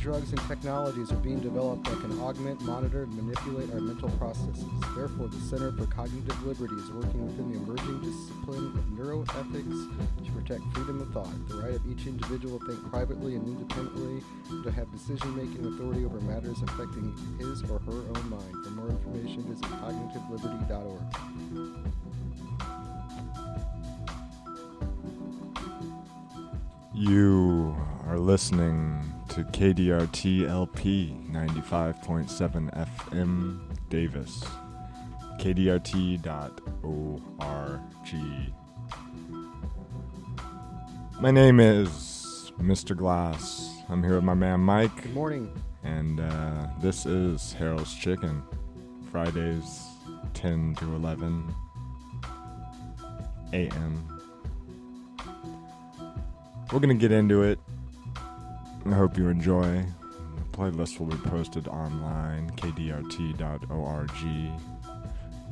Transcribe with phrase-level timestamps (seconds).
[0.00, 4.64] drugs and technologies are being developed that can augment, monitor, and manipulate our mental processes.
[4.96, 10.32] Therefore, the Center for Cognitive Liberty is working within the emerging discipline of neuroethics to
[10.32, 14.64] protect freedom of thought, the right of each individual to think privately and independently, and
[14.64, 18.64] to have decision-making authority over matters affecting his or her own mind.
[18.64, 21.02] For more information, visit cognitiveliberty.org.
[26.94, 34.44] You are listening to KDRT LP 95.7 FM Davis.
[35.38, 36.20] KDRT.org.
[41.20, 42.96] My name is Mr.
[42.96, 43.70] Glass.
[43.88, 45.50] I'm here with my man Mike, Good morning.
[45.84, 48.42] and uh, this is Harold's Chicken.
[49.10, 49.86] Fridays
[50.34, 51.54] 10 to 11
[53.54, 54.20] a.m.
[56.72, 57.58] We're gonna get into it.
[58.86, 59.84] I hope you enjoy.
[60.36, 64.10] The playlist will be posted online, kdrt.org.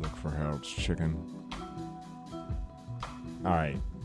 [0.00, 1.16] Look for Harold's Chicken.
[3.44, 3.76] Alright.
[3.76, 3.97] Thank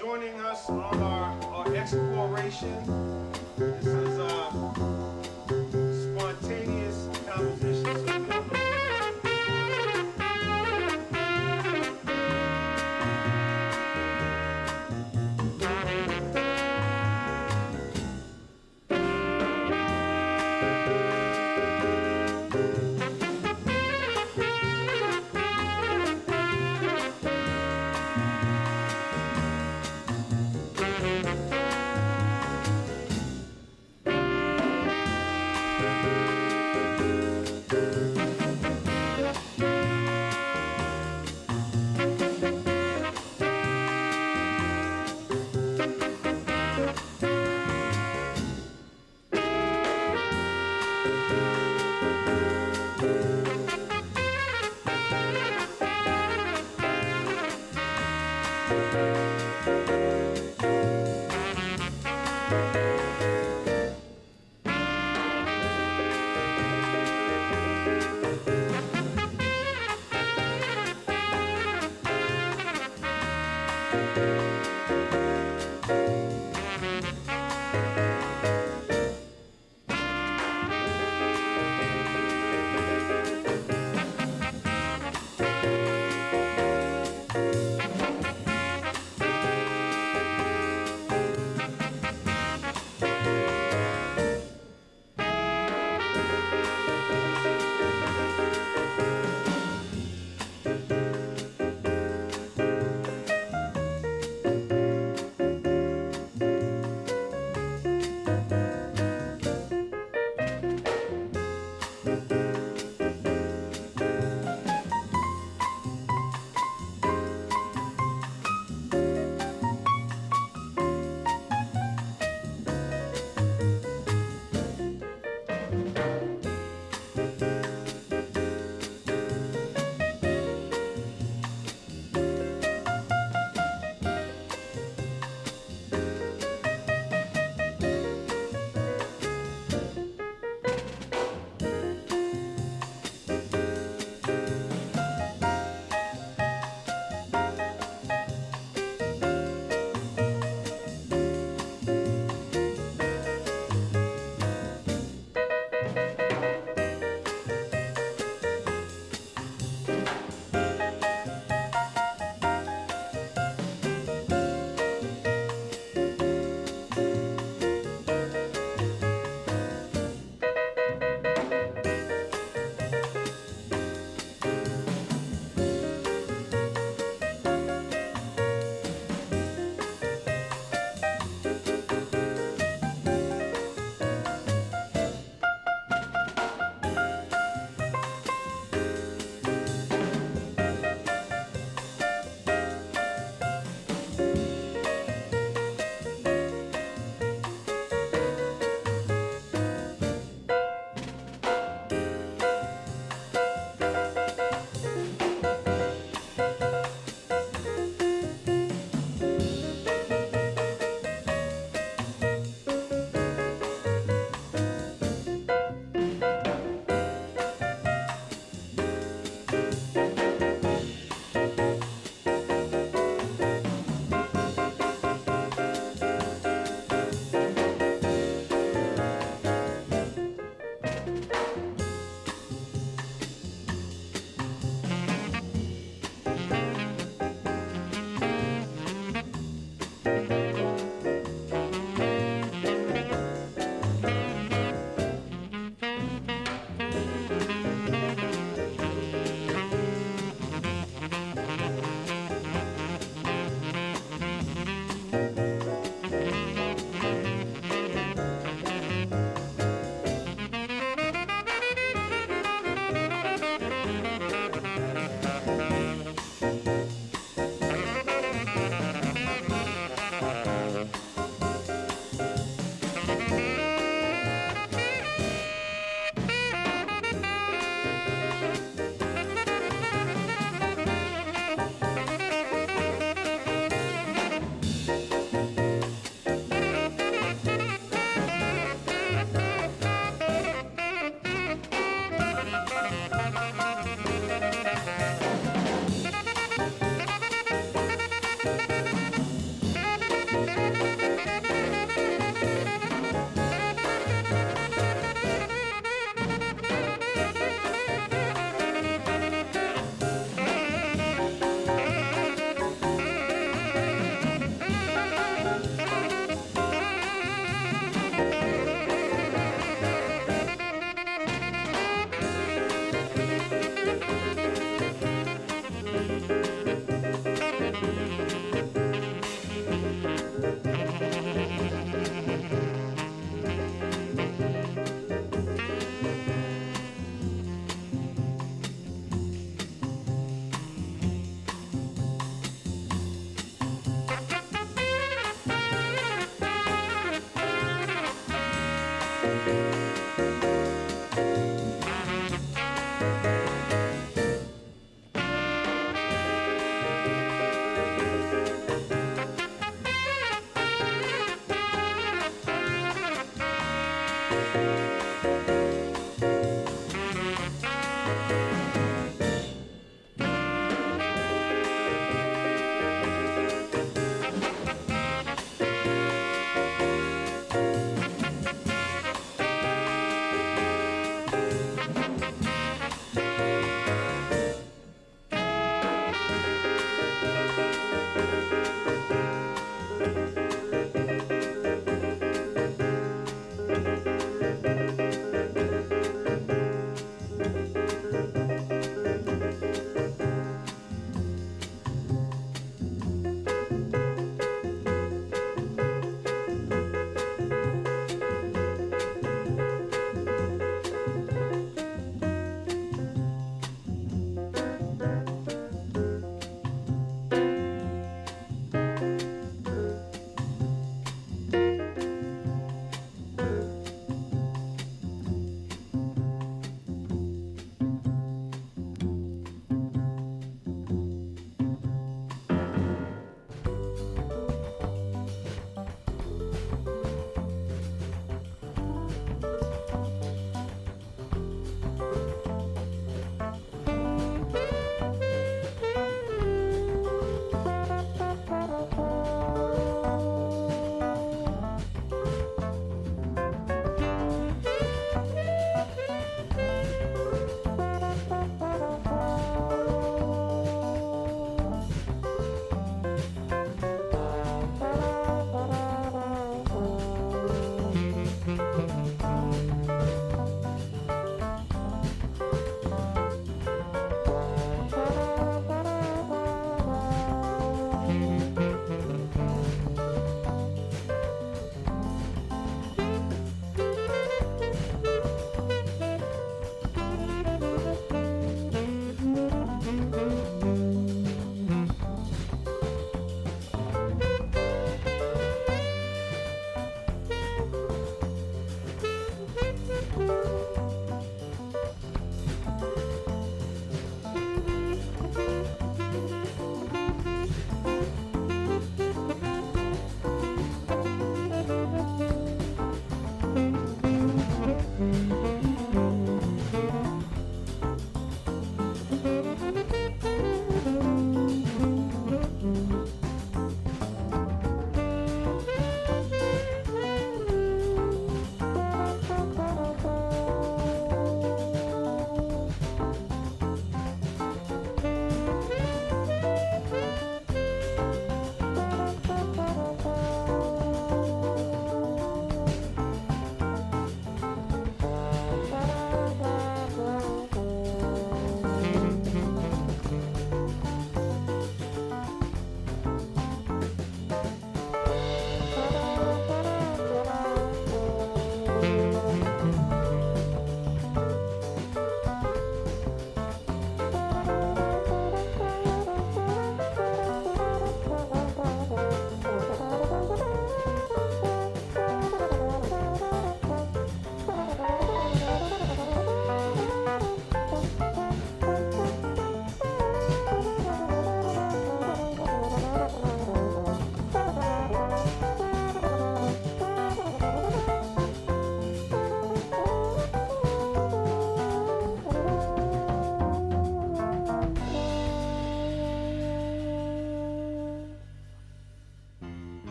[0.00, 3.09] joining us on our, our exploration.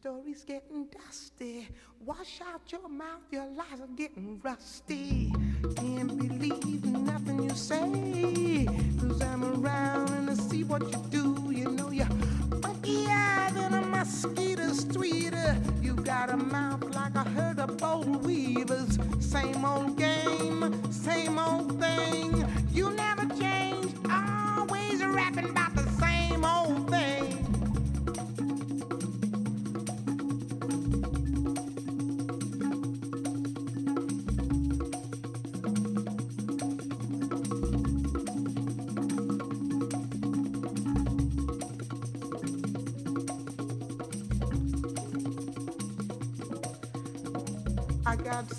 [0.00, 1.68] Story's getting dusty.
[2.04, 5.32] Wash out your mouth, your lies are getting rusty.
[5.74, 8.66] Can't believe nothing you say.
[9.00, 11.50] Cause I'm around and I see what you do.
[11.52, 15.56] You know you're funkier than a mosquito's tweeter.
[15.82, 18.98] You got a mouth like a herd of bold weavers.
[19.18, 22.46] Same old game, same old thing.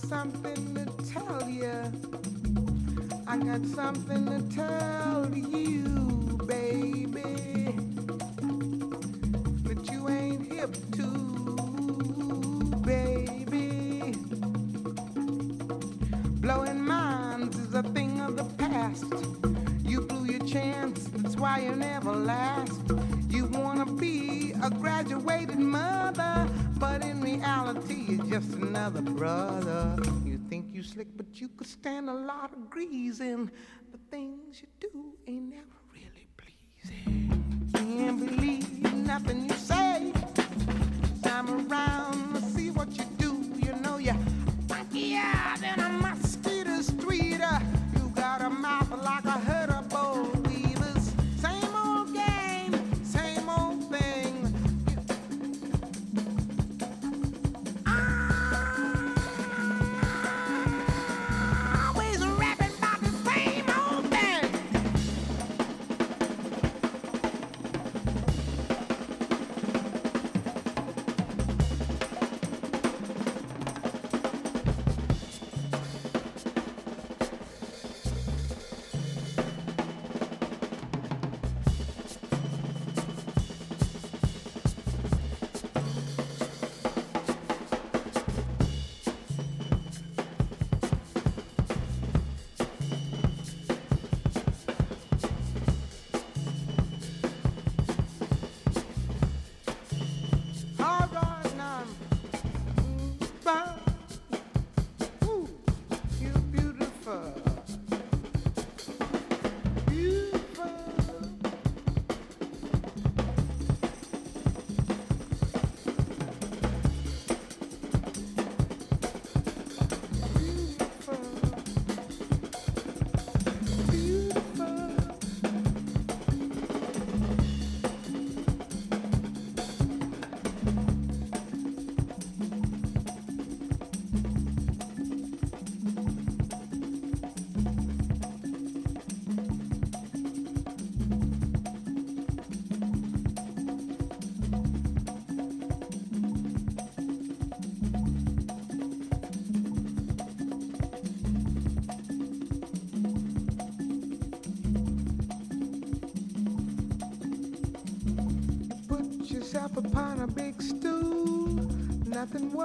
[0.09, 1.71] Something to tell you.
[3.27, 7.75] I got something to tell you, baby.
[9.63, 11.07] But you ain't hip to,
[12.83, 14.15] baby.
[16.41, 19.13] Blowing minds is a thing of the past.
[19.83, 22.81] You blew your chance, that's why you never last.
[23.29, 29.97] You wanna be a graduated mother but in reality, you're just another brother.
[30.23, 33.51] You think you slick, but you could stand a lot of greasing.
[33.91, 37.69] The things you do ain't never really pleasing.
[37.73, 40.13] Can't believe nothing you say.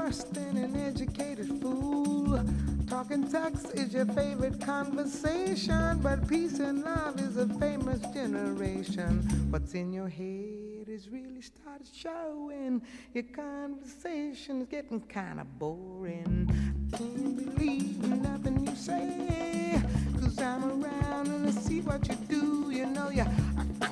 [0.04, 2.38] Worse than an educated fool.
[2.86, 9.20] Talking sex is your favorite conversation, but peace and love is a famous generation.
[9.48, 12.82] What's in your head is really started showing.
[13.14, 16.50] Your conversation is getting kind of boring.
[16.98, 19.80] Can't believe nothing you say,
[20.20, 22.70] cause I'm around and I see what you do.
[22.70, 23.08] You know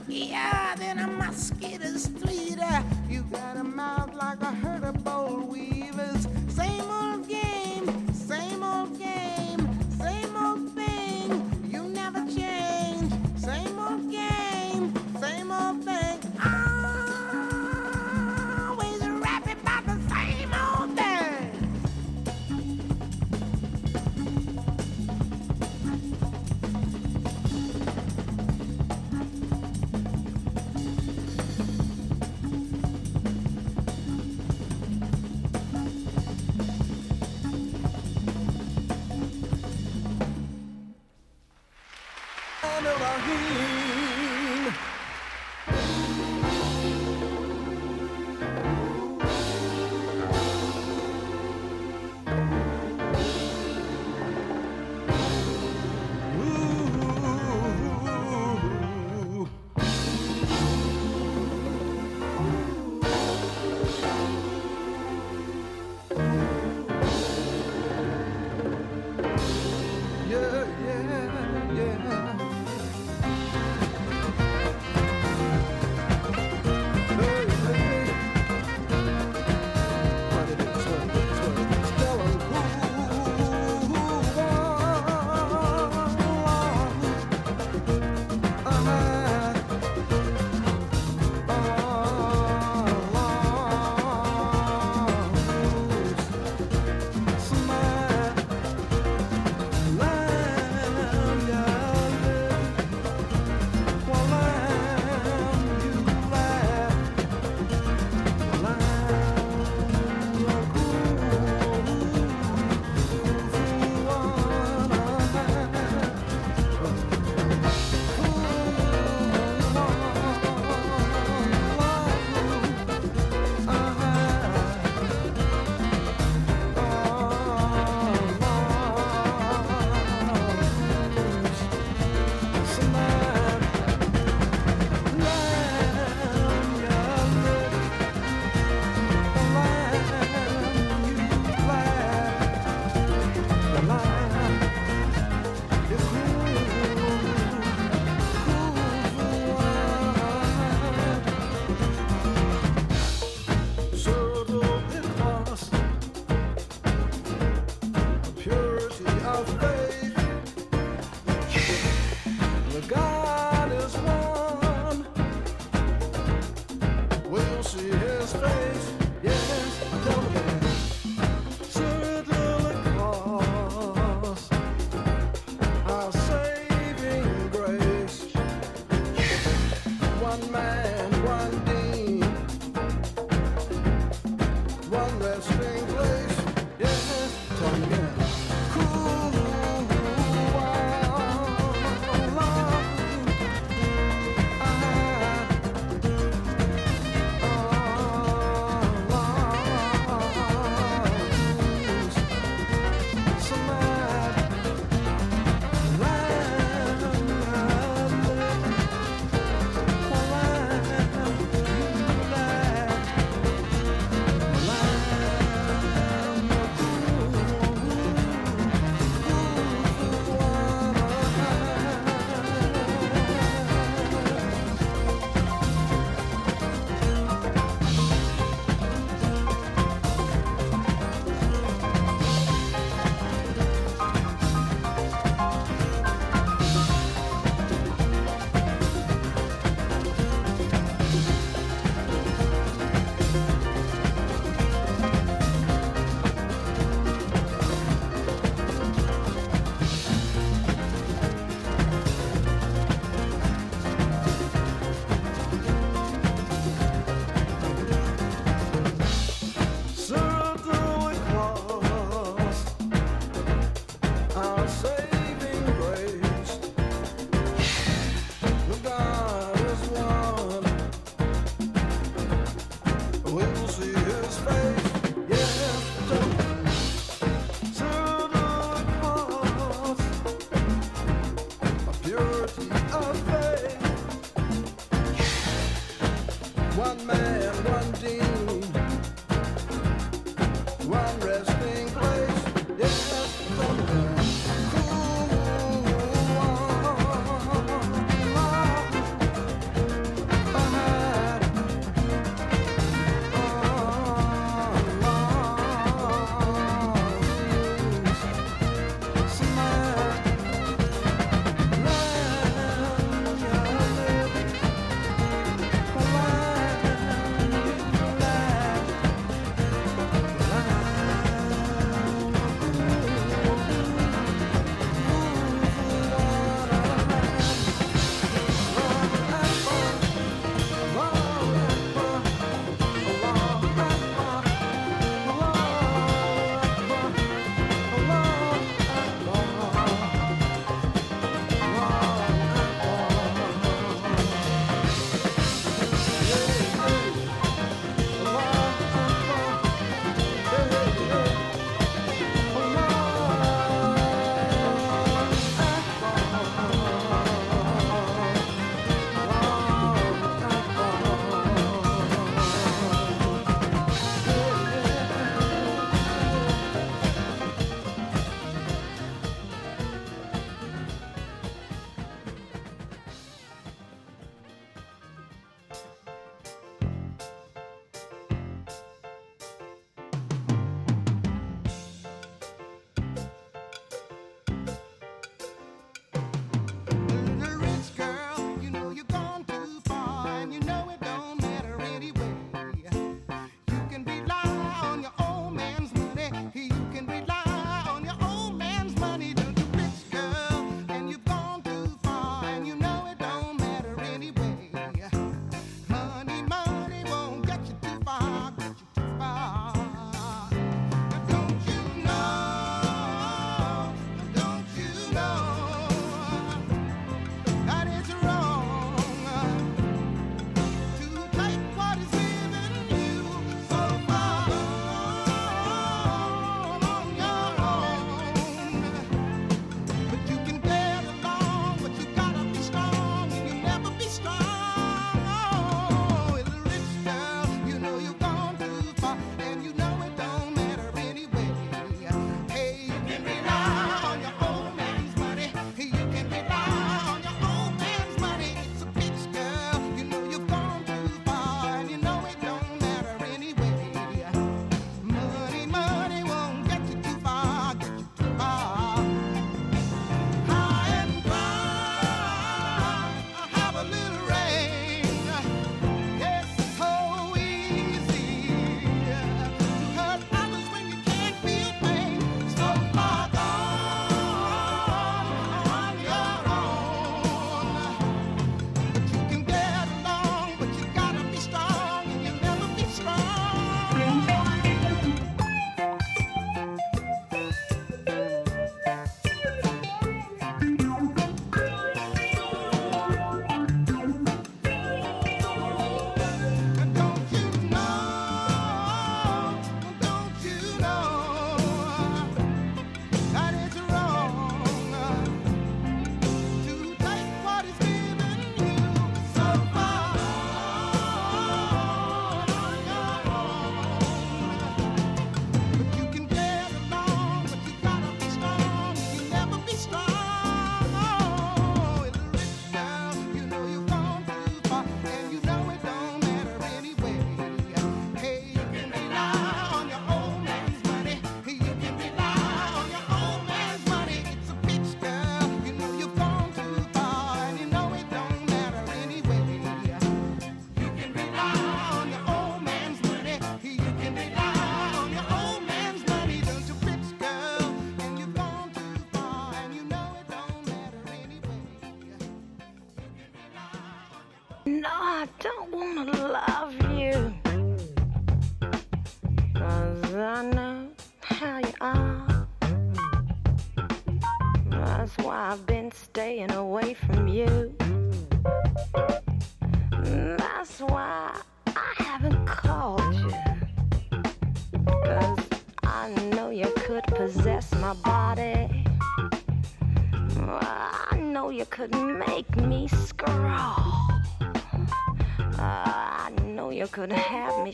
[0.08, 2.62] you're yeah, then a mosquito streeter.
[2.62, 6.26] Uh, you got a mouth like a herd of boll weavers.
[6.48, 8.01] Same old game,
[43.12, 43.71] Yeah,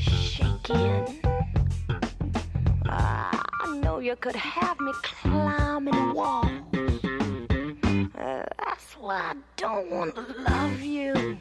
[0.08, 1.20] shaking.
[2.88, 6.50] Uh, I know you could have me climbing walls.
[8.14, 11.36] Uh, that's why I don't want to love you.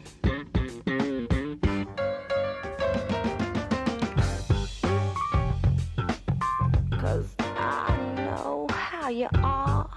[6.99, 9.89] Cause I know how you are.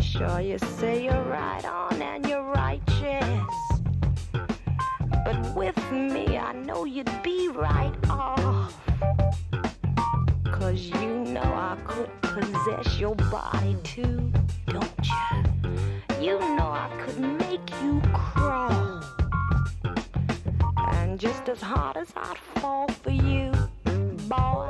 [0.00, 3.24] Sure, you say you're right on and you're righteous.
[5.24, 6.31] But with me,
[6.72, 8.74] know you'd be right off.
[10.44, 14.32] Cause you know I could possess your body too,
[14.68, 16.26] don't you?
[16.26, 19.02] You know I could make you crawl.
[20.94, 23.52] And just as hard as I'd fall for you,
[24.28, 24.68] boy,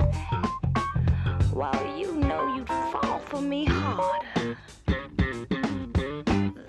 [1.52, 4.56] well, you know you'd fall for me harder.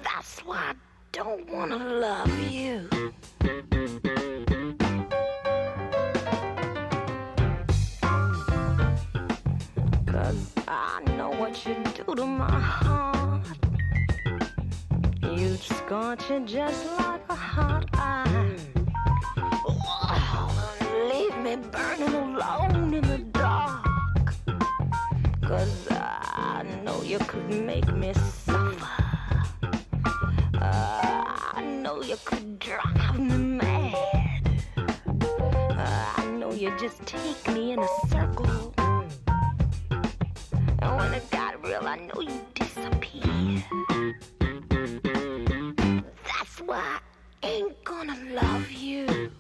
[0.04, 0.76] That's why I
[1.12, 2.88] don't wanna love you.
[12.16, 13.48] cold on my heart.
[15.22, 18.58] You scorch it just like a hot iron.
[19.38, 20.50] Oh,
[21.10, 24.34] leave me burning alone in the dark.
[25.42, 28.88] Cause I know you could make me suffer.
[30.62, 31.24] Uh,
[31.56, 34.64] I know you could drive me mad.
[34.78, 38.74] Uh, I know you just take me in a circle.
[40.80, 41.22] I wanna
[48.08, 49.32] wanna love you.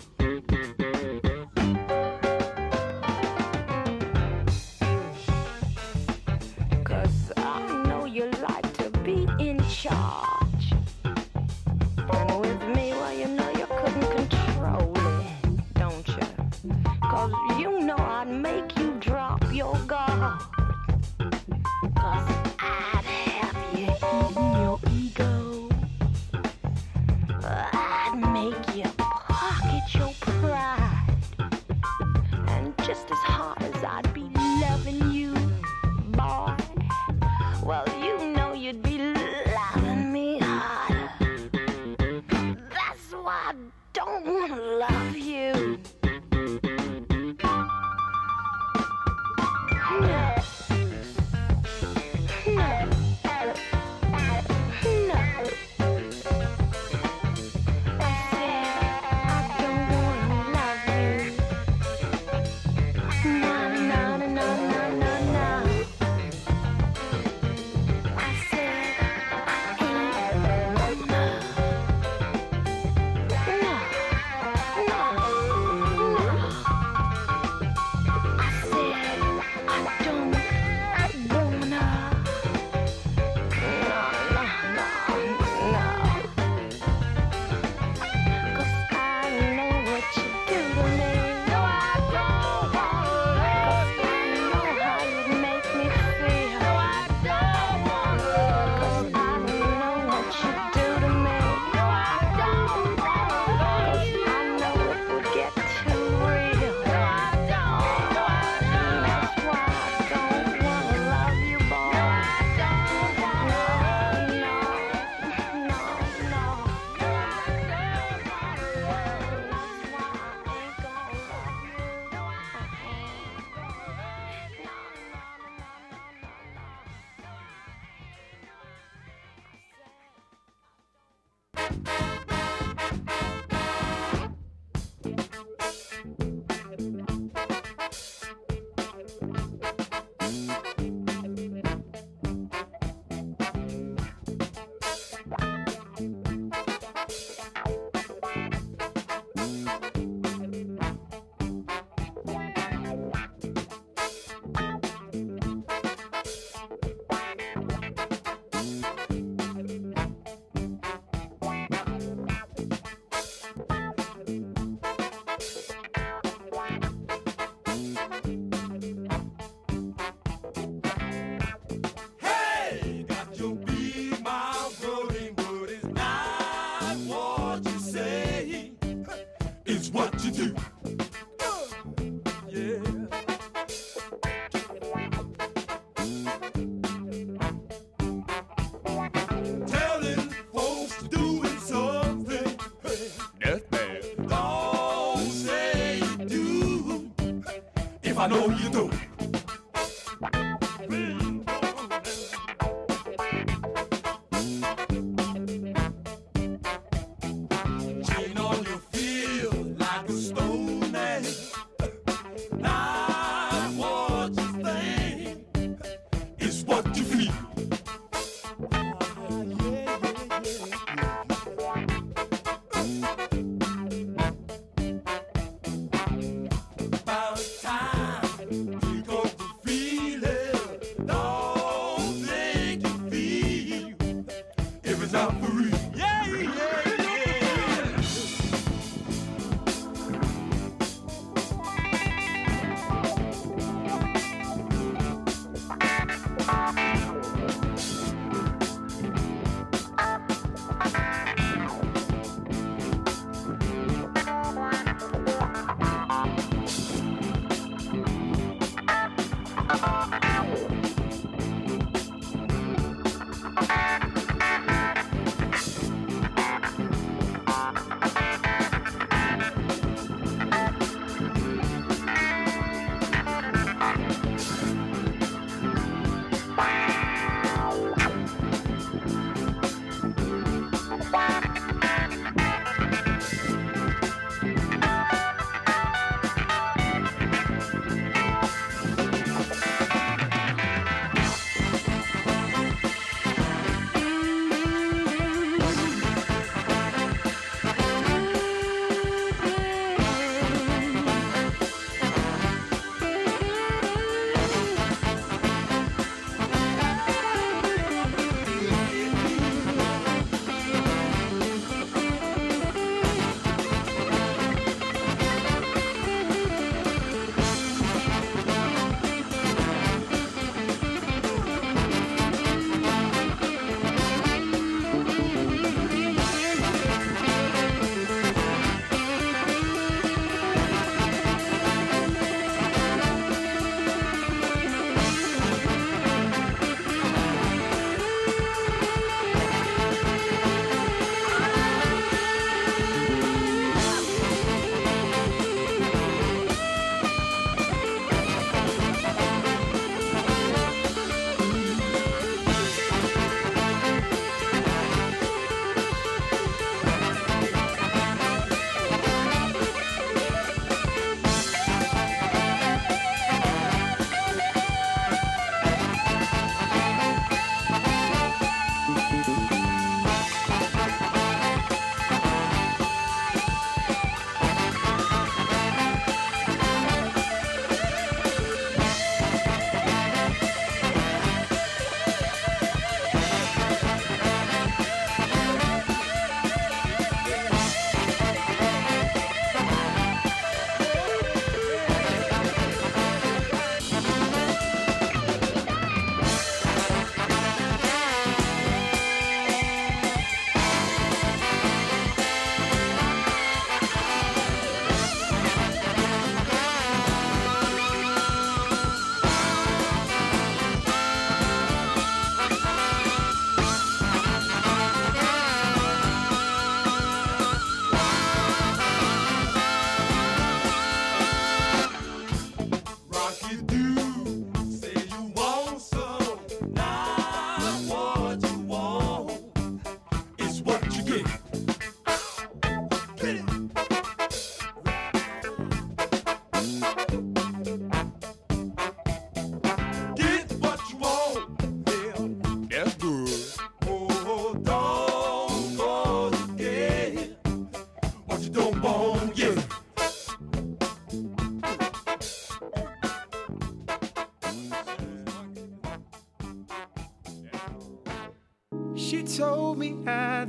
[198.33, 198.82] Know you do.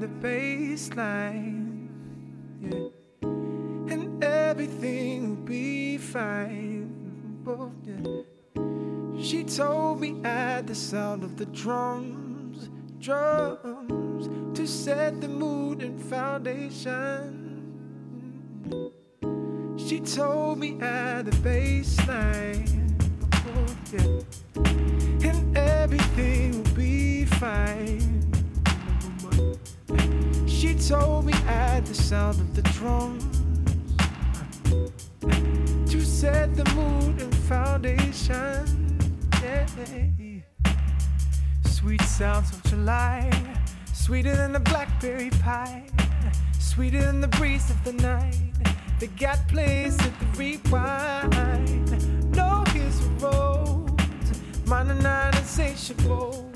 [0.04, 1.88] The baseline,
[2.60, 2.88] yeah,
[3.90, 7.42] and everything will be fine.
[7.46, 9.22] Oh, yeah.
[9.22, 14.28] She told me at the sound of the drums, drums,
[14.58, 17.40] to set the mood and foundation.
[19.78, 22.92] She told me at the baseline,
[23.90, 28.33] yeah, and everything will be fine.
[30.64, 33.22] She told me at the sound of the drums
[35.92, 38.98] to set the mood and foundation.
[39.42, 39.66] Yeah.
[41.66, 43.30] Sweet sounds of July,
[43.92, 45.84] sweeter than the blackberry pie,
[46.58, 48.54] sweeter than the breeze of the night.
[48.98, 52.34] They got place at the rewind.
[52.34, 54.00] No, here's a road,
[54.64, 56.50] mine and nine insatiable.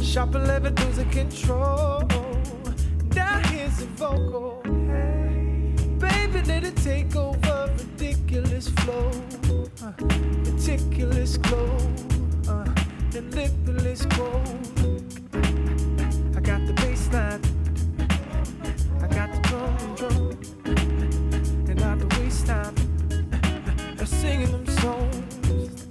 [0.00, 2.08] Sharp eleven losing control.
[3.50, 4.62] Here's a vocal.
[4.64, 7.70] Hey, baby, let it take over.
[7.78, 9.10] Ridiculous flow,
[9.82, 9.92] uh,
[10.44, 11.76] meticulous glow,
[12.48, 12.64] uh,
[13.10, 14.42] deliberate glow.
[16.36, 17.40] I got the bass line,
[19.00, 20.38] I got the drum and drum,
[21.68, 22.74] and not the waistline.
[23.98, 25.88] I'm singing them songs.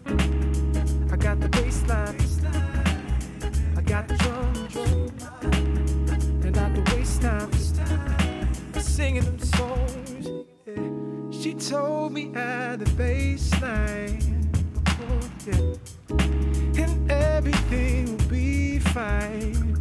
[1.11, 2.17] I got the bass line,
[3.77, 4.50] I got the drum,
[12.11, 14.45] told me at the baseline,
[15.01, 19.77] oh, yeah, and everything will be fine.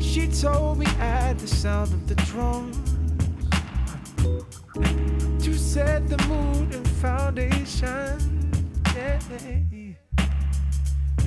[0.00, 2.76] She told me at the sound of the drums
[5.44, 8.50] to set the mood and foundation.
[8.96, 9.20] Yeah.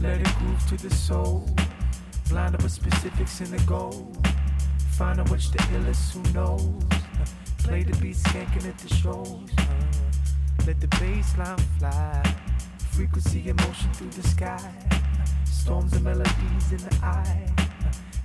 [0.01, 1.49] Let it groove to the soul,
[2.27, 4.11] blind up with specifics in the goal.
[4.97, 6.92] Find out which the illest who knows.
[7.63, 9.49] Play the beat skanking at the shows.
[9.57, 9.63] Uh,
[10.67, 12.35] Let the bass line fly.
[12.91, 14.73] Frequency and motion through the sky.
[15.45, 17.49] Storms and melodies in the eye.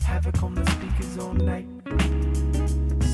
[0.05, 1.69] Havoc on the speakers all night.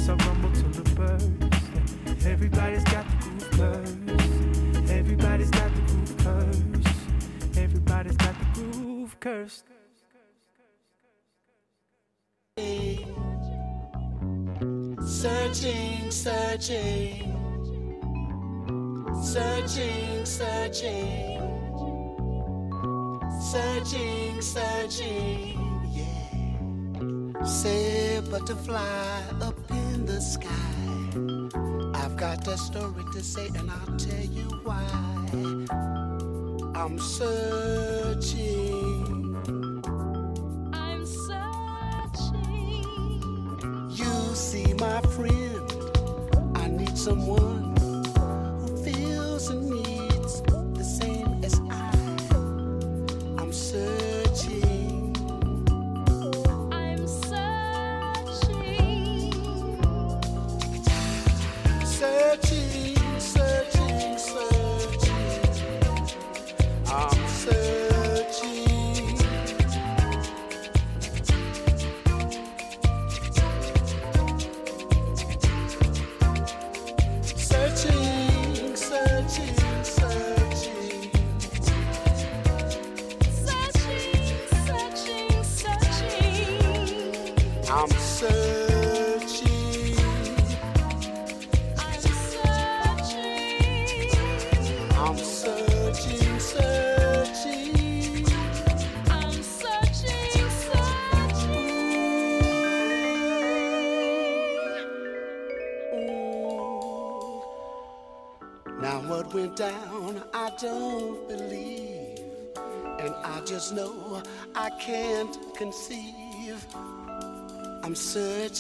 [0.05, 2.27] So rumble till the birds.
[2.27, 4.91] Everybody's got the groove curse.
[4.91, 7.59] Everybody's got the groove curse.
[7.59, 9.63] Everybody's got the groove curse.
[15.07, 17.37] Searching, searching,
[19.23, 21.41] searching, searching,
[23.41, 25.59] searching, searching,
[25.93, 27.45] yeah.
[27.45, 28.81] Say butterfly
[29.43, 30.49] up in the sky.
[31.95, 34.87] I've got a story to say, and I'll tell you why.
[36.75, 39.04] I'm searching.
[43.95, 45.73] You see, my friend,
[46.57, 47.64] I need someone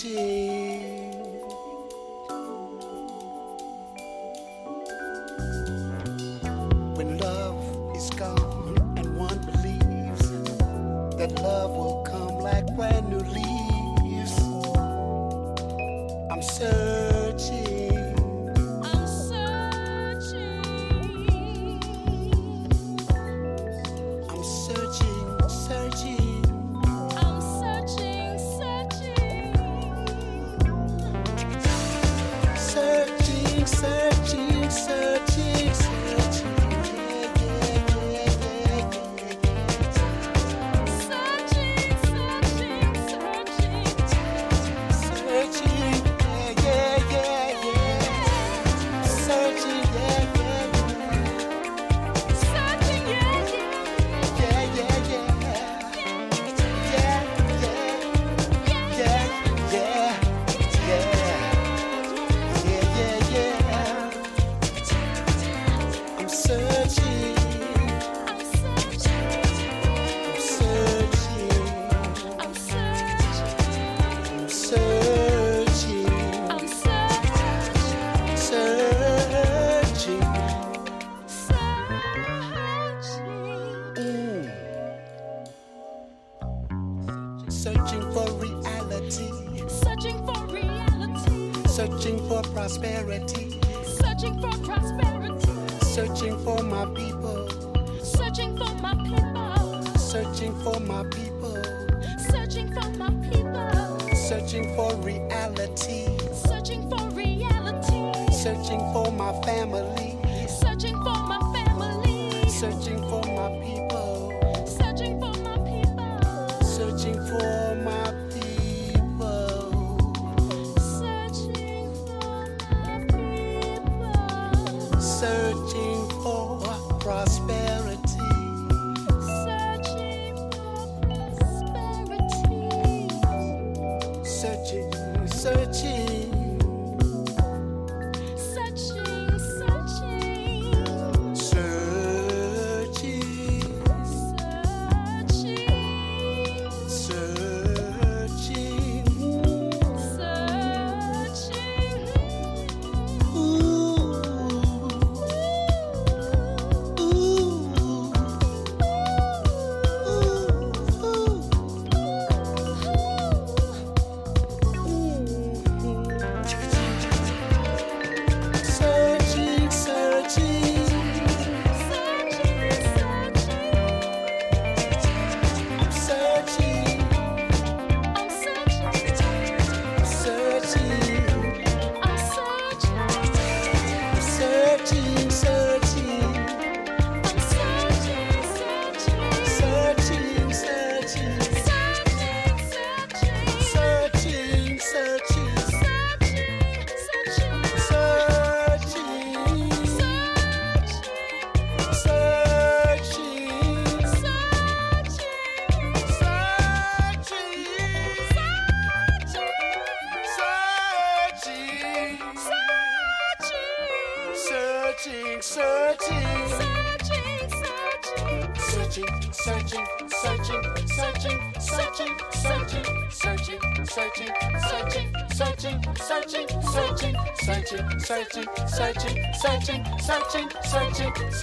[0.05, 0.44] searching.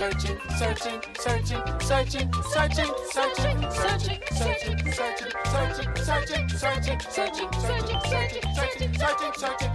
[0.01, 8.41] searching, searching, searching, searching, searching, searching, searching, searching, searching, searching, searching, searching, searching, searching, searching,
[8.55, 9.71] searching, searching, searching.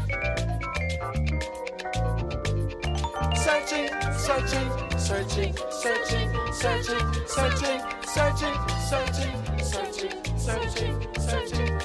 [3.36, 4.68] Searching, searching,
[4.98, 8.56] searching, searching, searching, searching, searching,
[8.88, 11.75] searching, searching, searching, searching, searching.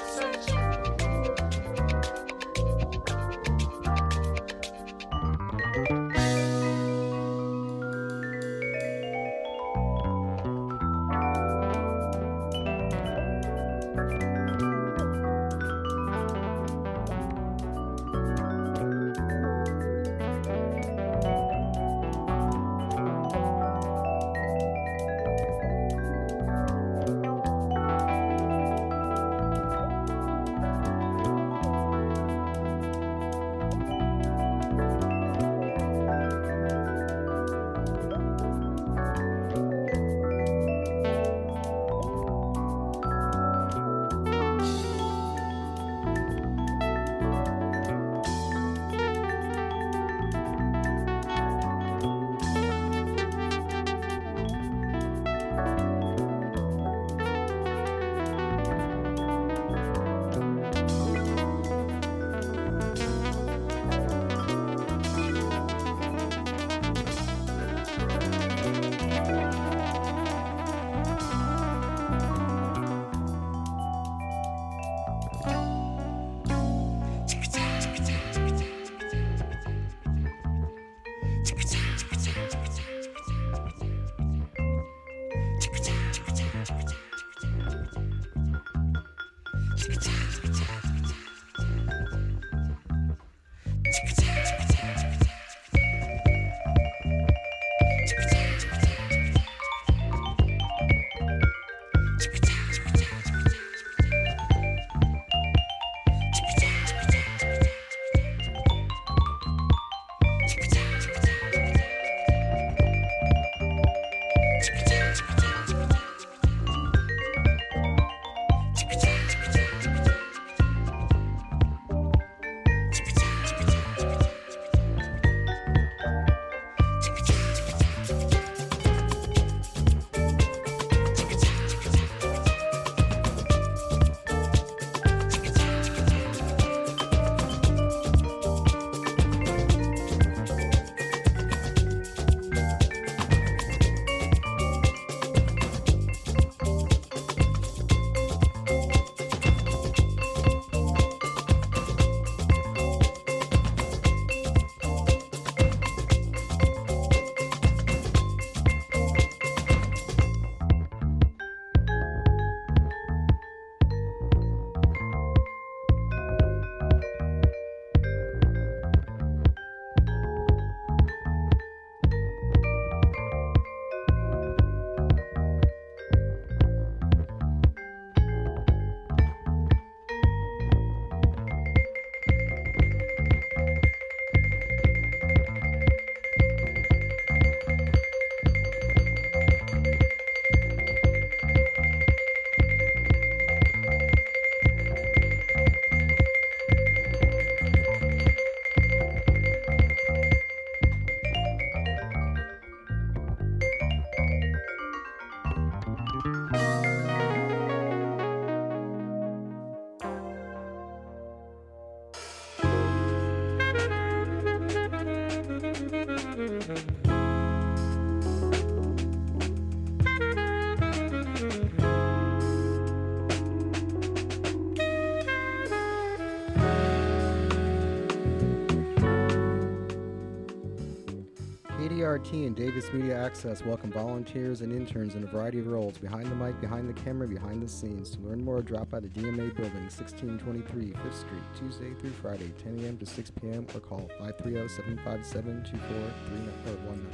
[231.82, 236.28] KDRT and Davis Media Access welcome volunteers and interns in a variety of roles behind
[236.28, 238.12] the mic, behind the camera, behind the scenes.
[238.12, 242.82] To learn more, drop by the DMA building, 1623 5th Street, Tuesday through Friday, 10
[242.84, 243.00] a.m.
[243.00, 243.66] to 6 p.m.
[243.74, 247.08] or call 530 757 2419.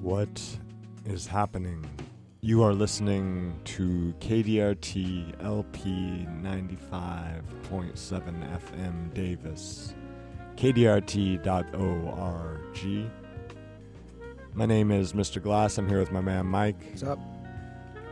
[0.00, 0.42] What
[1.04, 1.88] is happening?
[2.40, 9.94] You are listening to KDRT LP 95.7 FM Davis,
[10.56, 11.40] KDRT.org.
[14.54, 15.42] My name is Mr.
[15.42, 15.78] Glass.
[15.78, 16.84] I'm here with my man Mike.
[16.90, 17.18] What's up?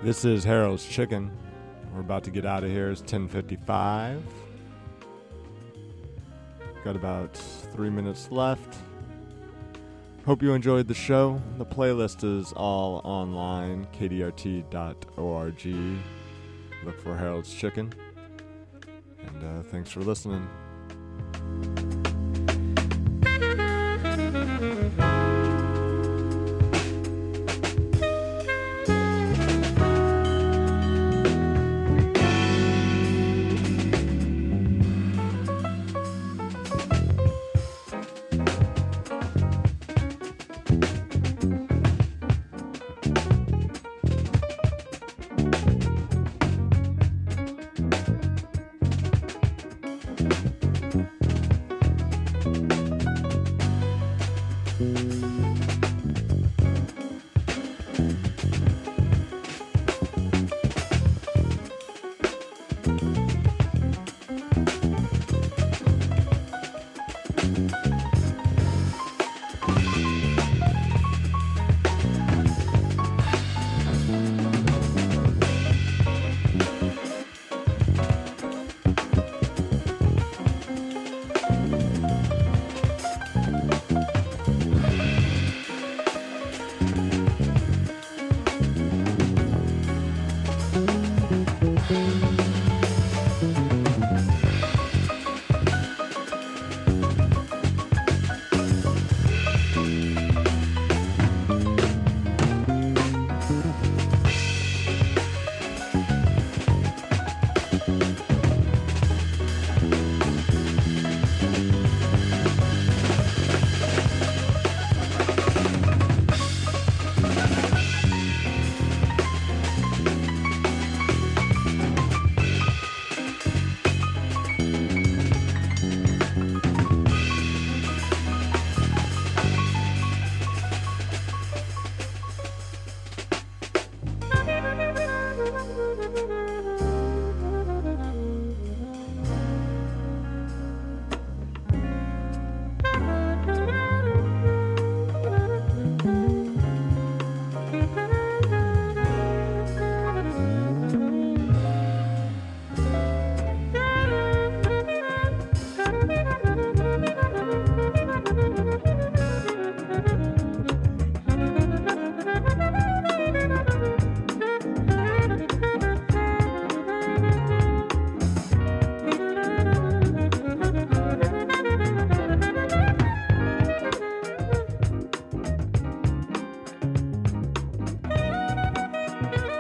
[0.03, 1.31] This is Harold's Chicken.
[1.93, 2.91] We're about to get out of here.
[2.91, 4.23] It's 10:55.
[6.85, 8.79] Got about three minutes left.
[10.25, 11.41] Hope you enjoyed the show.
[11.59, 13.87] The playlist is all online.
[13.93, 15.67] KDRT.org.
[16.85, 17.93] Look for Harold's Chicken.
[19.27, 20.49] And uh, thanks for listening.